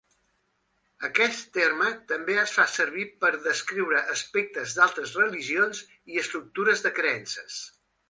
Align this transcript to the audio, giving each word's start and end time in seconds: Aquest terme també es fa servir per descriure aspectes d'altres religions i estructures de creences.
Aquest 1.09 1.51
terme 1.57 1.89
també 2.13 2.39
es 2.45 2.55
fa 2.61 2.65
servir 2.77 3.05
per 3.25 3.31
descriure 3.49 4.03
aspectes 4.17 4.77
d'altres 4.81 5.17
religions 5.23 5.87
i 6.15 6.23
estructures 6.27 6.87
de 6.89 6.99
creences. 7.03 7.65